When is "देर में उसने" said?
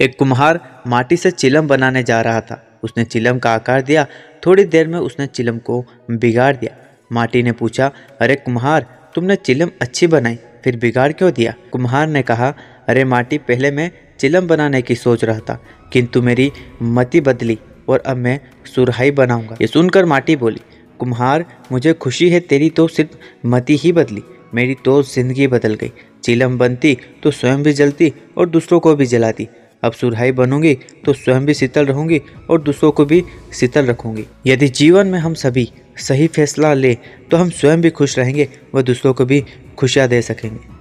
4.64-5.26